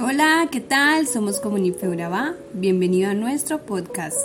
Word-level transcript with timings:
Hola, 0.00 0.48
¿qué 0.50 0.60
tal? 0.60 1.06
Somos 1.06 1.38
Comunife 1.38 1.88
Urabá. 1.88 2.34
Bienvenido 2.52 3.10
a 3.10 3.14
nuestro 3.14 3.60
podcast. 3.60 4.18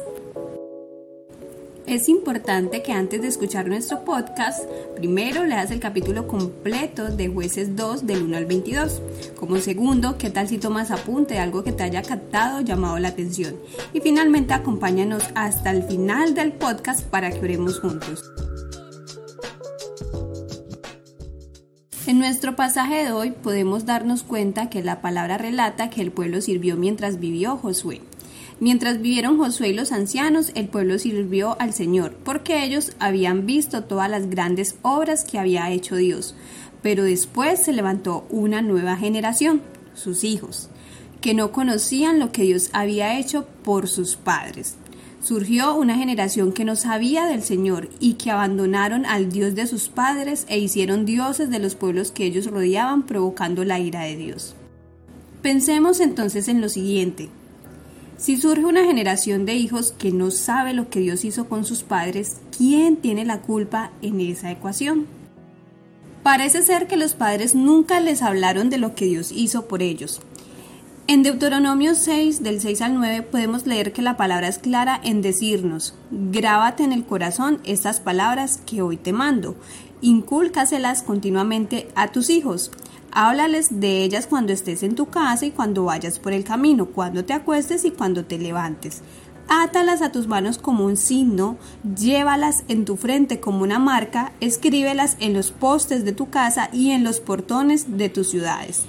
Es 1.85 2.09
importante 2.09 2.81
que 2.81 2.91
antes 2.91 3.21
de 3.21 3.27
escuchar 3.27 3.67
nuestro 3.67 4.03
podcast, 4.03 4.67
primero 4.95 5.45
leas 5.45 5.69
el 5.69 5.79
capítulo 5.79 6.27
completo 6.27 7.09
de 7.09 7.27
Jueces 7.27 7.75
2 7.75 8.07
del 8.07 8.23
1 8.23 8.37
al 8.37 8.45
22. 8.47 8.99
Como 9.35 9.57
segundo, 9.57 10.17
¿qué 10.17 10.31
tal 10.31 10.47
si 10.47 10.57
tomas 10.57 10.89
apunte 10.89 11.35
de 11.35 11.39
algo 11.39 11.63
que 11.63 11.71
te 11.71 11.83
haya 11.83 12.01
captado, 12.01 12.61
llamado 12.61 12.97
la 12.97 13.09
atención? 13.09 13.55
Y 13.93 14.01
finalmente, 14.01 14.55
acompáñanos 14.55 15.23
hasta 15.35 15.69
el 15.69 15.83
final 15.83 16.33
del 16.33 16.51
podcast 16.51 17.05
para 17.05 17.29
que 17.29 17.39
oremos 17.39 17.79
juntos. 17.79 18.23
En 22.09 22.17
nuestro 22.17 22.55
pasaje 22.55 23.03
de 23.03 23.11
hoy 23.11 23.29
podemos 23.29 23.85
darnos 23.85 24.23
cuenta 24.23 24.67
que 24.71 24.81
la 24.81 24.99
palabra 24.99 25.37
relata 25.37 25.91
que 25.91 26.01
el 26.01 26.11
pueblo 26.11 26.41
sirvió 26.41 26.75
mientras 26.75 27.19
vivió 27.19 27.55
Josué. 27.55 28.01
Mientras 28.59 28.99
vivieron 28.99 29.37
Josué 29.37 29.69
y 29.69 29.73
los 29.73 29.91
ancianos, 29.91 30.49
el 30.55 30.69
pueblo 30.69 30.97
sirvió 30.97 31.55
al 31.61 31.71
Señor, 31.71 32.15
porque 32.23 32.63
ellos 32.63 32.93
habían 32.97 33.45
visto 33.45 33.83
todas 33.83 34.09
las 34.09 34.27
grandes 34.27 34.75
obras 34.81 35.23
que 35.23 35.37
había 35.37 35.69
hecho 35.69 35.97
Dios. 35.97 36.33
Pero 36.81 37.03
después 37.03 37.61
se 37.61 37.73
levantó 37.73 38.25
una 38.31 38.63
nueva 38.63 38.97
generación, 38.97 39.61
sus 39.93 40.23
hijos, 40.23 40.71
que 41.21 41.35
no 41.35 41.51
conocían 41.51 42.17
lo 42.17 42.31
que 42.31 42.41
Dios 42.41 42.71
había 42.73 43.19
hecho 43.19 43.45
por 43.63 43.87
sus 43.87 44.15
padres. 44.15 44.78
Surgió 45.21 45.75
una 45.75 45.97
generación 45.97 46.53
que 46.53 46.63
no 46.63 46.75
sabía 46.75 47.25
del 47.25 47.43
Señor 47.43 47.89
y 47.99 48.13
que 48.13 48.31
abandonaron 48.31 49.05
al 49.05 49.29
Dios 49.29 49.53
de 49.53 49.67
sus 49.67 49.89
padres 49.89 50.45
e 50.47 50.59
hicieron 50.59 51.05
dioses 51.05 51.49
de 51.49 51.59
los 51.59 51.75
pueblos 51.75 52.11
que 52.11 52.25
ellos 52.25 52.47
rodeaban, 52.47 53.05
provocando 53.05 53.65
la 53.65 53.79
ira 53.79 54.03
de 54.03 54.15
Dios. 54.15 54.55
Pensemos 55.41 55.99
entonces 55.99 56.47
en 56.47 56.61
lo 56.61 56.69
siguiente. 56.69 57.29
Si 58.17 58.37
surge 58.37 58.65
una 58.65 58.85
generación 58.85 59.45
de 59.45 59.55
hijos 59.55 59.91
que 59.91 60.11
no 60.11 60.31
sabe 60.31 60.73
lo 60.73 60.89
que 60.89 60.99
Dios 60.99 61.23
hizo 61.23 61.47
con 61.47 61.63
sus 61.63 61.83
padres, 61.83 62.37
¿quién 62.57 62.97
tiene 62.97 63.23
la 63.23 63.41
culpa 63.41 63.91
en 64.01 64.19
esa 64.19 64.51
ecuación? 64.51 65.05
Parece 66.23 66.61
ser 66.63 66.87
que 66.87 66.97
los 66.97 67.13
padres 67.13 67.55
nunca 67.55 68.01
les 68.01 68.21
hablaron 68.21 68.69
de 68.69 68.77
lo 68.77 68.93
que 68.93 69.05
Dios 69.05 69.31
hizo 69.31 69.67
por 69.67 69.81
ellos, 69.81 70.21
en 71.11 71.23
Deuteronomio 71.23 71.95
6, 71.95 72.43
del 72.43 72.61
6 72.61 72.83
al 72.83 72.93
9, 72.93 73.23
podemos 73.23 73.65
leer 73.65 73.93
que 73.93 74.03
la 74.03 74.15
palabra 74.15 74.47
es 74.47 74.59
clara 74.59 75.01
en 75.03 75.23
decirnos, 75.23 75.95
grábate 76.11 76.83
en 76.83 76.93
el 76.93 77.03
corazón 77.03 77.59
estas 77.63 77.99
palabras 77.99 78.61
que 78.63 78.83
hoy 78.83 78.95
te 78.95 79.11
mando, 79.11 79.55
incúlcaselas 80.01 81.01
continuamente 81.01 81.87
a 81.95 82.11
tus 82.11 82.29
hijos, 82.29 82.69
háblales 83.11 83.79
de 83.79 84.03
ellas 84.03 84.27
cuando 84.27 84.53
estés 84.53 84.83
en 84.83 84.93
tu 84.93 85.07
casa 85.07 85.47
y 85.47 85.49
cuando 85.49 85.85
vayas 85.85 86.19
por 86.19 86.31
el 86.31 86.43
camino, 86.43 86.85
cuando 86.85 87.25
te 87.25 87.33
acuestes 87.33 87.85
y 87.85 87.89
cuando 87.89 88.25
te 88.25 88.37
levantes. 88.37 89.01
Átalas 89.47 90.03
a 90.03 90.11
tus 90.11 90.27
manos 90.27 90.59
como 90.59 90.85
un 90.85 90.95
signo, 90.95 91.57
llévalas 91.95 92.65
en 92.67 92.85
tu 92.85 92.97
frente 92.97 93.39
como 93.39 93.63
una 93.63 93.79
marca, 93.79 94.31
escríbelas 94.41 95.17
en 95.19 95.33
los 95.33 95.49
postes 95.49 96.05
de 96.05 96.11
tu 96.11 96.29
casa 96.29 96.69
y 96.71 96.91
en 96.91 97.03
los 97.03 97.19
portones 97.19 97.97
de 97.97 98.09
tus 98.09 98.29
ciudades 98.29 98.85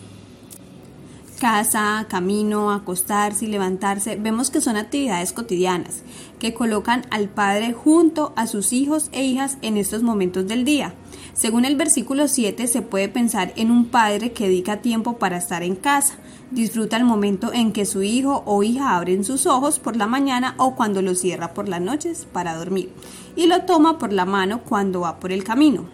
casa, 1.40 2.06
camino, 2.08 2.70
acostarse 2.70 3.46
y 3.46 3.48
levantarse, 3.48 4.16
vemos 4.16 4.50
que 4.50 4.60
son 4.60 4.76
actividades 4.76 5.32
cotidianas 5.32 6.02
que 6.38 6.54
colocan 6.54 7.06
al 7.10 7.28
padre 7.28 7.72
junto 7.72 8.32
a 8.36 8.46
sus 8.46 8.72
hijos 8.72 9.08
e 9.12 9.24
hijas 9.24 9.56
en 9.62 9.78
estos 9.78 10.02
momentos 10.02 10.46
del 10.46 10.64
día. 10.64 10.94
Según 11.32 11.64
el 11.64 11.76
versículo 11.76 12.28
7 12.28 12.66
se 12.66 12.82
puede 12.82 13.08
pensar 13.08 13.54
en 13.56 13.70
un 13.70 13.86
padre 13.86 14.32
que 14.32 14.48
dedica 14.48 14.82
tiempo 14.82 15.16
para 15.16 15.38
estar 15.38 15.62
en 15.62 15.76
casa, 15.76 16.14
disfruta 16.50 16.98
el 16.98 17.04
momento 17.04 17.52
en 17.52 17.72
que 17.72 17.86
su 17.86 18.02
hijo 18.02 18.42
o 18.44 18.62
hija 18.62 18.94
abren 18.94 19.24
sus 19.24 19.46
ojos 19.46 19.78
por 19.78 19.96
la 19.96 20.06
mañana 20.06 20.54
o 20.58 20.76
cuando 20.76 21.00
los 21.00 21.20
cierra 21.20 21.54
por 21.54 21.68
las 21.68 21.80
noches 21.80 22.26
para 22.30 22.54
dormir 22.54 22.92
y 23.34 23.46
lo 23.46 23.62
toma 23.62 23.98
por 23.98 24.12
la 24.12 24.26
mano 24.26 24.60
cuando 24.62 25.00
va 25.00 25.18
por 25.18 25.32
el 25.32 25.42
camino. 25.42 25.86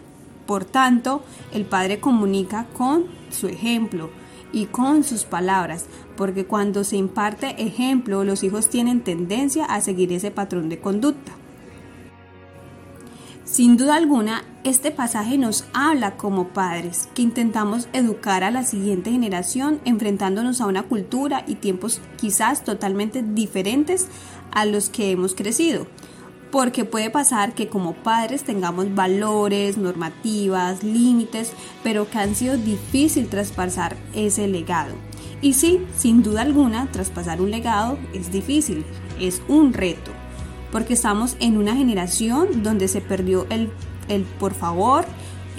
Por 0.45 0.65
tanto, 0.65 1.23
el 1.53 1.65
padre 1.65 2.01
comunica 2.01 2.67
con 2.77 3.05
su 3.29 3.47
ejemplo, 3.47 4.09
y 4.51 4.65
con 4.65 5.03
sus 5.03 5.23
palabras, 5.23 5.85
porque 6.15 6.45
cuando 6.45 6.83
se 6.83 6.97
imparte 6.97 7.61
ejemplo, 7.61 8.23
los 8.23 8.43
hijos 8.43 8.69
tienen 8.69 9.01
tendencia 9.01 9.65
a 9.65 9.81
seguir 9.81 10.11
ese 10.13 10.31
patrón 10.31 10.69
de 10.69 10.79
conducta. 10.79 11.33
Sin 13.43 13.77
duda 13.77 13.95
alguna, 13.95 14.43
este 14.65 14.91
pasaje 14.91 15.37
nos 15.37 15.65
habla 15.73 16.17
como 16.17 16.49
padres 16.49 17.07
que 17.15 17.21
intentamos 17.21 17.87
educar 17.93 18.43
a 18.43 18.51
la 18.51 18.63
siguiente 18.63 19.09
generación 19.09 19.79
enfrentándonos 19.85 20.59
a 20.59 20.65
una 20.65 20.83
cultura 20.83 21.45
y 21.47 21.55
tiempos 21.55 22.01
quizás 22.17 22.65
totalmente 22.65 23.23
diferentes 23.23 24.07
a 24.51 24.65
los 24.65 24.89
que 24.89 25.11
hemos 25.11 25.33
crecido 25.33 25.87
porque 26.51 26.85
puede 26.85 27.09
pasar 27.09 27.53
que 27.53 27.67
como 27.67 27.93
padres 27.93 28.43
tengamos 28.43 28.93
valores, 28.95 29.77
normativas, 29.77 30.83
límites, 30.83 31.51
pero 31.83 32.09
que 32.09 32.19
han 32.19 32.35
sido 32.35 32.57
difícil 32.57 33.27
traspasar 33.27 33.97
ese 34.13 34.47
legado. 34.47 34.93
Y 35.41 35.53
sí, 35.53 35.85
sin 35.95 36.23
duda 36.23 36.41
alguna, 36.41 36.91
traspasar 36.91 37.41
un 37.41 37.51
legado 37.51 37.97
es 38.13 38.31
difícil, 38.31 38.85
es 39.19 39.41
un 39.47 39.73
reto, 39.73 40.11
porque 40.71 40.93
estamos 40.93 41.37
en 41.39 41.57
una 41.57 41.75
generación 41.75 42.63
donde 42.63 42.87
se 42.87 43.01
perdió 43.01 43.45
el, 43.49 43.69
el 44.07 44.23
por 44.23 44.53
favor, 44.53 45.05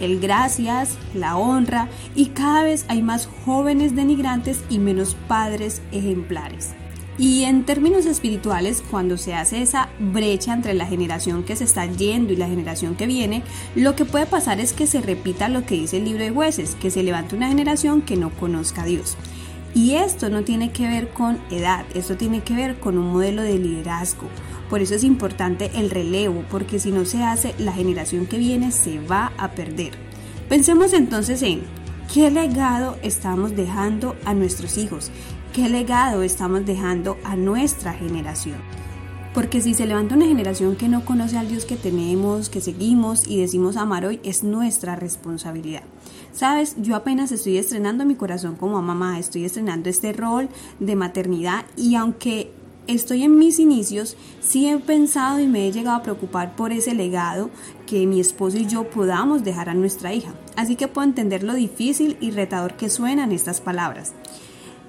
el 0.00 0.20
gracias, 0.20 0.96
la 1.14 1.36
honra 1.36 1.88
y 2.14 2.26
cada 2.26 2.62
vez 2.62 2.84
hay 2.88 3.02
más 3.02 3.28
jóvenes 3.44 3.94
denigrantes 3.94 4.62
y 4.68 4.78
menos 4.78 5.16
padres 5.26 5.82
ejemplares. 5.92 6.74
Y 7.18 7.42
en 7.42 7.64
términos 7.64 8.06
espirituales, 8.06 8.82
cuando 8.88 9.18
se 9.18 9.34
hace 9.34 9.60
esa 9.60 9.88
brecha 9.98 10.54
entre 10.54 10.74
la 10.74 10.86
generación 10.86 11.42
que 11.42 11.56
se 11.56 11.64
está 11.64 11.84
yendo 11.86 12.32
y 12.32 12.36
la 12.36 12.46
generación 12.46 12.94
que 12.94 13.08
viene, 13.08 13.42
lo 13.74 13.96
que 13.96 14.04
puede 14.04 14.26
pasar 14.26 14.60
es 14.60 14.72
que 14.72 14.86
se 14.86 15.00
repita 15.00 15.48
lo 15.48 15.66
que 15.66 15.74
dice 15.74 15.96
el 15.96 16.04
libro 16.04 16.22
de 16.22 16.30
jueces, 16.30 16.76
que 16.76 16.92
se 16.92 17.02
levante 17.02 17.34
una 17.34 17.48
generación 17.48 18.02
que 18.02 18.16
no 18.16 18.30
conozca 18.30 18.82
a 18.82 18.86
Dios. 18.86 19.16
Y 19.74 19.94
esto 19.94 20.30
no 20.30 20.44
tiene 20.44 20.70
que 20.70 20.86
ver 20.86 21.08
con 21.08 21.38
edad, 21.50 21.84
esto 21.92 22.16
tiene 22.16 22.42
que 22.42 22.54
ver 22.54 22.78
con 22.78 22.96
un 22.96 23.12
modelo 23.12 23.42
de 23.42 23.58
liderazgo. 23.58 24.28
Por 24.70 24.80
eso 24.80 24.94
es 24.94 25.02
importante 25.02 25.72
el 25.74 25.90
relevo, 25.90 26.44
porque 26.50 26.78
si 26.78 26.92
no 26.92 27.04
se 27.04 27.24
hace, 27.24 27.54
la 27.58 27.72
generación 27.72 28.26
que 28.26 28.38
viene 28.38 28.70
se 28.70 29.00
va 29.00 29.32
a 29.38 29.50
perder. 29.52 29.92
Pensemos 30.48 30.92
entonces 30.92 31.42
en 31.42 31.62
qué 32.12 32.30
legado 32.30 32.96
estamos 33.02 33.54
dejando 33.54 34.16
a 34.24 34.34
nuestros 34.34 34.78
hijos, 34.78 35.10
¿Qué 35.52 35.68
legado 35.68 36.22
estamos 36.22 36.64
dejando 36.66 37.16
a 37.24 37.34
nuestra 37.34 37.92
generación? 37.92 38.58
Porque 39.34 39.60
si 39.60 39.74
se 39.74 39.86
levanta 39.86 40.14
una 40.14 40.26
generación 40.26 40.76
que 40.76 40.88
no 40.88 41.04
conoce 41.04 41.36
al 41.36 41.48
Dios 41.48 41.64
que 41.64 41.76
tenemos, 41.76 42.48
que 42.48 42.60
seguimos 42.60 43.26
y 43.26 43.40
decimos 43.40 43.76
amar 43.76 44.04
hoy, 44.04 44.20
es 44.22 44.44
nuestra 44.44 44.94
responsabilidad. 44.94 45.82
Sabes, 46.32 46.76
yo 46.78 46.94
apenas 46.94 47.32
estoy 47.32 47.56
estrenando 47.56 48.04
mi 48.04 48.14
corazón 48.14 48.56
como 48.56 48.80
mamá, 48.82 49.18
estoy 49.18 49.46
estrenando 49.46 49.88
este 49.88 50.12
rol 50.12 50.48
de 50.78 50.94
maternidad 50.94 51.64
y 51.76 51.94
aunque 51.96 52.52
estoy 52.88 53.22
en 53.22 53.38
mis 53.38 53.58
inicios, 53.58 54.16
sí 54.40 54.66
he 54.66 54.78
pensado 54.78 55.38
y 55.38 55.46
me 55.46 55.68
he 55.68 55.72
llegado 55.72 55.98
a 55.98 56.02
preocupar 56.02 56.56
por 56.56 56.72
ese 56.72 56.94
legado 56.94 57.50
que 57.86 58.06
mi 58.06 58.18
esposo 58.18 58.56
y 58.56 58.66
yo 58.66 58.90
podamos 58.90 59.44
dejar 59.44 59.68
a 59.68 59.74
nuestra 59.74 60.14
hija. 60.14 60.34
Así 60.56 60.74
que 60.74 60.88
puedo 60.88 61.06
entender 61.06 61.44
lo 61.44 61.54
difícil 61.54 62.16
y 62.20 62.30
retador 62.30 62.76
que 62.76 62.88
suenan 62.88 63.30
estas 63.30 63.60
palabras. 63.60 64.14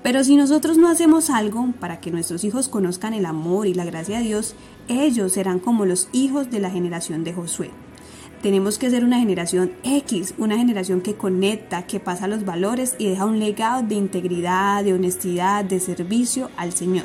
Pero 0.02 0.24
si 0.24 0.38
nosotros 0.38 0.78
no 0.78 0.88
hacemos 0.88 1.30
algo 1.30 1.74
para 1.78 2.00
que 2.00 2.10
nuestros 2.10 2.46
hijos 2.46 2.70
conozcan 2.70 3.14
el 3.14 3.26
amor 3.26 3.68
y 3.68 3.74
la 3.74 3.84
gracia 3.84 4.20
de 4.20 4.24
Dios, 4.24 4.56
ellos 4.88 5.34
serán 5.34 5.60
como 5.60 5.86
los 5.86 6.08
hijos 6.14 6.50
de 6.50 6.62
la 6.62 6.72
generación 6.72 7.26
de 7.26 7.34
Josué. 7.34 7.72
Tenemos 8.42 8.80
que 8.80 8.90
ser 8.90 9.04
una 9.04 9.20
generación 9.20 9.74
X, 9.84 10.36
una 10.38 10.58
generación 10.58 11.02
que 11.02 11.16
conecta, 11.16 11.86
que 11.86 12.00
pasa 12.00 12.30
los 12.30 12.46
valores 12.46 12.96
y 12.98 13.08
deja 13.08 13.26
un 13.26 13.40
legado 13.40 13.84
de 13.84 13.96
integridad, 13.96 14.86
de 14.86 14.94
honestidad, 14.94 15.66
de 15.66 15.82
servicio 15.82 16.50
al 16.56 16.72
Señor. 16.72 17.04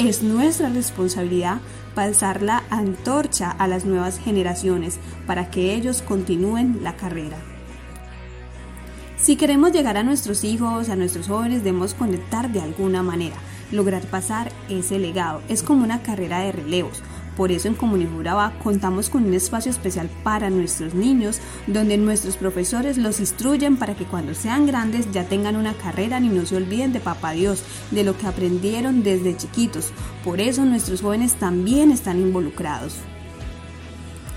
Es 0.00 0.22
nuestra 0.22 0.70
responsabilidad 0.70 1.60
pasar 1.94 2.40
la 2.40 2.62
antorcha 2.70 3.50
a 3.50 3.68
las 3.68 3.84
nuevas 3.84 4.18
generaciones 4.18 4.98
para 5.26 5.50
que 5.50 5.74
ellos 5.74 6.00
continúen 6.00 6.82
la 6.82 6.96
carrera. 6.96 7.36
Si 9.18 9.36
queremos 9.36 9.72
llegar 9.72 9.98
a 9.98 10.02
nuestros 10.02 10.42
hijos, 10.42 10.88
a 10.88 10.96
nuestros 10.96 11.28
jóvenes, 11.28 11.64
debemos 11.64 11.92
conectar 11.92 12.50
de 12.50 12.62
alguna 12.62 13.02
manera, 13.02 13.36
lograr 13.72 14.00
pasar 14.04 14.50
ese 14.70 14.98
legado. 14.98 15.42
Es 15.50 15.62
como 15.62 15.84
una 15.84 16.02
carrera 16.02 16.38
de 16.38 16.52
relevos. 16.52 17.02
Por 17.36 17.50
eso 17.52 17.68
en 17.68 17.74
Comunidad 17.74 18.52
contamos 18.62 19.08
con 19.08 19.24
un 19.24 19.34
espacio 19.34 19.70
especial 19.70 20.10
para 20.22 20.50
nuestros 20.50 20.94
niños, 20.94 21.40
donde 21.66 21.96
nuestros 21.96 22.36
profesores 22.36 22.98
los 22.98 23.20
instruyen 23.20 23.76
para 23.76 23.94
que 23.94 24.04
cuando 24.04 24.34
sean 24.34 24.66
grandes 24.66 25.10
ya 25.12 25.24
tengan 25.24 25.56
una 25.56 25.74
carrera 25.74 26.18
y 26.20 26.28
no 26.28 26.44
se 26.46 26.56
olviden 26.56 26.92
de 26.92 27.00
Papá 27.00 27.32
Dios, 27.32 27.62
de 27.90 28.04
lo 28.04 28.16
que 28.16 28.26
aprendieron 28.26 29.02
desde 29.02 29.36
chiquitos. 29.36 29.92
Por 30.24 30.40
eso 30.40 30.64
nuestros 30.64 31.02
jóvenes 31.02 31.34
también 31.34 31.90
están 31.90 32.20
involucrados. 32.20 32.94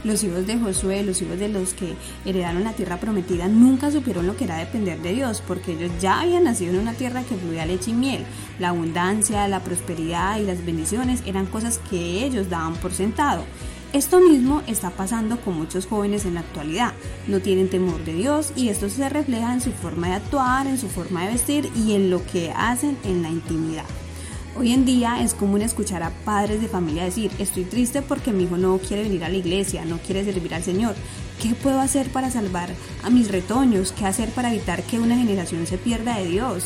Los 0.03 0.21
hijos 0.23 0.45
de 0.45 0.59
Josué, 0.59 1.01
los 1.03 1.21
hijos 1.21 1.39
de 1.39 1.47
los 1.47 1.73
que 1.73 1.95
heredaron 2.25 2.65
la 2.65 2.73
tierra 2.73 2.97
prometida, 2.97 3.47
nunca 3.47 3.89
supieron 3.89 4.27
lo 4.27 4.35
que 4.35 4.43
era 4.43 4.57
depender 4.57 5.01
de 5.01 5.13
Dios, 5.13 5.41
porque 5.47 5.73
ellos 5.73 5.91
ya 6.01 6.19
habían 6.19 6.43
nacido 6.43 6.73
en 6.73 6.79
una 6.79 6.93
tierra 6.93 7.23
que 7.23 7.35
fluía 7.35 7.65
leche 7.65 7.91
y 7.91 7.93
miel. 7.93 8.25
La 8.59 8.69
abundancia, 8.69 9.47
la 9.47 9.61
prosperidad 9.61 10.39
y 10.39 10.45
las 10.45 10.65
bendiciones 10.65 11.23
eran 11.25 11.45
cosas 11.45 11.79
que 11.89 12.25
ellos 12.25 12.49
daban 12.49 12.75
por 12.75 12.91
sentado. 12.91 13.45
Esto 13.93 14.19
mismo 14.19 14.61
está 14.67 14.89
pasando 14.89 15.39
con 15.39 15.55
muchos 15.55 15.85
jóvenes 15.85 16.25
en 16.25 16.33
la 16.33 16.39
actualidad. 16.41 16.93
No 17.27 17.39
tienen 17.39 17.69
temor 17.69 18.03
de 18.03 18.15
Dios 18.15 18.51
y 18.55 18.69
esto 18.69 18.89
se 18.89 19.07
refleja 19.07 19.53
en 19.53 19.61
su 19.61 19.71
forma 19.71 20.07
de 20.07 20.15
actuar, 20.15 20.67
en 20.67 20.79
su 20.79 20.89
forma 20.89 21.25
de 21.25 21.33
vestir 21.33 21.71
y 21.75 21.93
en 21.93 22.09
lo 22.09 22.25
que 22.25 22.51
hacen 22.51 22.97
en 23.05 23.21
la 23.21 23.29
intimidad. 23.29 23.85
Hoy 24.55 24.71
en 24.71 24.85
día 24.85 25.19
es 25.23 25.33
común 25.33 25.63
escuchar 25.63 26.03
a 26.03 26.11
padres 26.11 26.61
de 26.61 26.67
familia 26.67 27.03
decir, 27.03 27.31
estoy 27.39 27.63
triste 27.63 28.03
porque 28.03 28.31
mi 28.31 28.43
hijo 28.43 28.55
no 28.55 28.77
quiere 28.77 29.01
venir 29.01 29.23
a 29.23 29.29
la 29.29 29.37
iglesia, 29.37 29.83
no 29.83 29.97
quiere 29.97 30.23
servir 30.23 30.53
al 30.53 30.61
Señor. 30.61 30.93
¿Qué 31.41 31.55
puedo 31.55 31.79
hacer 31.79 32.09
para 32.09 32.29
salvar 32.29 32.69
a 33.03 33.09
mis 33.09 33.31
retoños? 33.31 33.91
¿Qué 33.93 34.05
hacer 34.05 34.29
para 34.29 34.53
evitar 34.53 34.83
que 34.83 34.99
una 34.99 35.17
generación 35.17 35.65
se 35.65 35.79
pierda 35.79 36.19
de 36.19 36.27
Dios? 36.27 36.65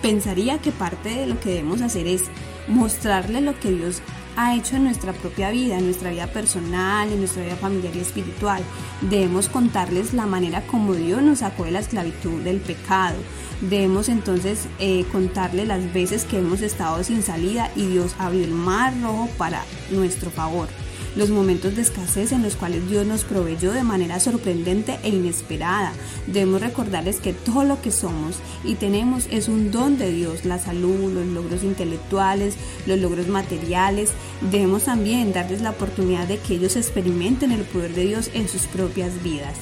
Pensaría 0.00 0.58
que 0.62 0.72
parte 0.72 1.10
de 1.10 1.26
lo 1.26 1.38
que 1.38 1.50
debemos 1.50 1.82
hacer 1.82 2.06
es 2.06 2.24
mostrarle 2.68 3.42
lo 3.42 3.60
que 3.60 3.70
Dios 3.70 4.00
ha 4.36 4.54
hecho 4.54 4.76
en 4.76 4.84
nuestra 4.84 5.12
propia 5.12 5.50
vida, 5.50 5.78
en 5.78 5.84
nuestra 5.84 6.10
vida 6.10 6.26
personal, 6.26 7.10
en 7.12 7.18
nuestra 7.18 7.42
vida 7.42 7.56
familiar 7.56 7.94
y 7.96 8.00
espiritual. 8.00 8.62
Debemos 9.00 9.48
contarles 9.48 10.14
la 10.14 10.26
manera 10.26 10.62
como 10.66 10.94
Dios 10.94 11.22
nos 11.22 11.40
sacó 11.40 11.64
de 11.64 11.72
la 11.72 11.80
esclavitud 11.80 12.40
del 12.42 12.60
pecado. 12.60 13.16
Debemos 13.60 14.08
entonces 14.08 14.66
eh, 14.78 15.04
contarles 15.12 15.68
las 15.68 15.92
veces 15.92 16.24
que 16.24 16.38
hemos 16.38 16.62
estado 16.62 17.02
sin 17.04 17.22
salida 17.22 17.70
y 17.76 17.86
Dios 17.86 18.14
abrió 18.18 18.44
el 18.44 18.52
mar 18.52 18.92
rojo 19.02 19.28
para 19.38 19.62
nuestro 19.90 20.30
favor 20.30 20.68
los 21.16 21.30
momentos 21.30 21.76
de 21.76 21.82
escasez 21.82 22.32
en 22.32 22.42
los 22.42 22.56
cuales 22.56 22.88
Dios 22.88 23.06
nos 23.06 23.24
proveyó 23.24 23.72
de 23.72 23.82
manera 23.82 24.20
sorprendente 24.20 24.98
e 25.02 25.10
inesperada. 25.10 25.92
Debemos 26.26 26.60
recordarles 26.60 27.20
que 27.20 27.32
todo 27.32 27.64
lo 27.64 27.80
que 27.82 27.90
somos 27.90 28.36
y 28.64 28.76
tenemos 28.76 29.26
es 29.30 29.48
un 29.48 29.70
don 29.70 29.98
de 29.98 30.12
Dios, 30.12 30.44
la 30.44 30.58
salud, 30.58 31.12
los 31.12 31.26
logros 31.26 31.62
intelectuales, 31.64 32.54
los 32.86 32.98
logros 32.98 33.28
materiales. 33.28 34.10
Debemos 34.40 34.84
también 34.84 35.32
darles 35.32 35.60
la 35.60 35.70
oportunidad 35.70 36.26
de 36.26 36.38
que 36.38 36.54
ellos 36.54 36.76
experimenten 36.76 37.52
el 37.52 37.62
poder 37.62 37.94
de 37.94 38.06
Dios 38.06 38.30
en 38.34 38.48
sus 38.48 38.62
propias 38.62 39.22
vidas. 39.22 39.54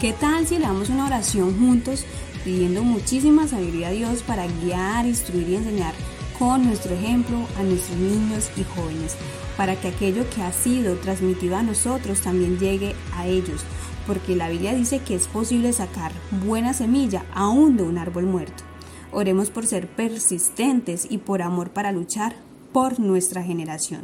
¿Qué 0.00 0.12
tal 0.12 0.46
si 0.46 0.56
le 0.56 0.66
damos 0.66 0.90
una 0.90 1.06
oración 1.06 1.58
juntos 1.58 2.04
pidiendo 2.44 2.84
muchísima 2.84 3.48
sabiduría 3.48 3.88
a 3.88 3.92
Dios 3.92 4.22
para 4.22 4.46
guiar, 4.46 5.06
instruir 5.06 5.48
y 5.48 5.56
enseñar 5.56 5.94
con 6.38 6.66
nuestro 6.66 6.94
ejemplo 6.94 7.38
a 7.58 7.62
nuestros 7.62 7.96
niños 7.96 8.50
y 8.56 8.64
jóvenes, 8.64 9.16
para 9.56 9.76
que 9.76 9.88
aquello 9.88 10.28
que 10.34 10.42
ha 10.42 10.52
sido 10.52 10.96
transmitido 10.96 11.56
a 11.56 11.62
nosotros 11.62 12.20
también 12.20 12.58
llegue 12.58 12.94
a 13.14 13.26
ellos, 13.26 13.62
porque 14.06 14.36
la 14.36 14.48
Biblia 14.48 14.74
dice 14.74 15.00
que 15.00 15.14
es 15.14 15.26
posible 15.26 15.72
sacar 15.72 16.12
buena 16.44 16.74
semilla 16.74 17.24
aún 17.34 17.76
de 17.76 17.82
un 17.82 17.98
árbol 17.98 18.24
muerto. 18.24 18.64
Oremos 19.12 19.50
por 19.50 19.66
ser 19.66 19.88
persistentes 19.88 21.06
y 21.08 21.18
por 21.18 21.42
amor 21.42 21.70
para 21.70 21.92
luchar 21.92 22.36
por 22.72 23.00
nuestra 23.00 23.42
generación. 23.42 24.02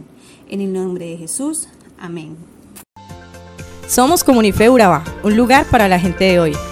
En 0.48 0.60
el 0.60 0.72
nombre 0.72 1.06
de 1.06 1.18
Jesús, 1.18 1.68
amén. 1.98 2.36
Somos 3.86 4.24
Comunife 4.24 4.70
Urabá, 4.70 5.04
un 5.22 5.36
lugar 5.36 5.66
para 5.66 5.86
la 5.86 5.98
gente 5.98 6.24
de 6.24 6.40
hoy. 6.40 6.71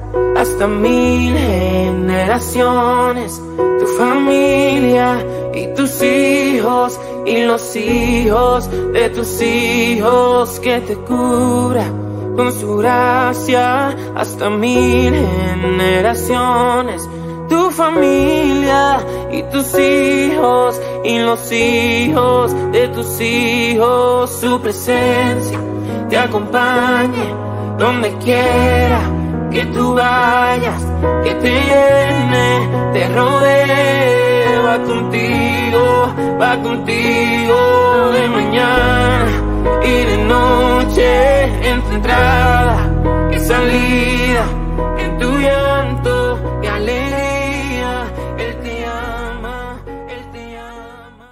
hasta 0.35 0.67
mil 0.67 1.35
generaciones, 1.35 3.41
tu 3.57 3.87
familia 3.97 5.25
y 5.53 5.73
tus 5.75 6.01
hijos 6.01 6.99
y 7.25 7.43
los 7.43 7.75
hijos 7.75 8.69
de 8.93 9.09
tus 9.09 9.41
hijos 9.41 10.59
que 10.59 10.79
te 10.81 10.95
cura 10.95 11.85
con 12.35 12.51
su 12.53 12.77
gracia 12.77 13.89
hasta 14.15 14.49
mil 14.49 15.13
generaciones. 15.13 17.07
Tu 17.49 17.69
familia 17.71 19.05
y 19.31 19.43
tus 19.43 19.77
hijos 19.77 20.79
y 21.03 21.19
los 21.19 21.51
hijos 21.51 22.55
de 22.71 22.87
tus 22.87 23.19
hijos, 23.19 24.31
su 24.39 24.61
presencia 24.61 25.59
te 26.09 26.17
acompañe 26.17 27.35
donde 27.77 28.13
quiera 28.19 29.20
que 29.51 29.65
tú 29.65 29.93
vayas, 29.93 30.81
que 31.23 31.33
te 31.35 31.51
llene, 31.51 32.69
te 32.93 33.07
rodee, 33.09 34.59
va 34.65 34.77
contigo, 34.83 36.13
va 36.41 36.61
contigo 36.61 38.11
de 38.13 38.27
mañana 38.29 39.31
y 39.83 40.05
de 40.05 40.17
noche, 40.25 41.69
entre 41.69 41.95
entrada 41.95 42.89
y 43.31 43.39
salida 43.39 44.60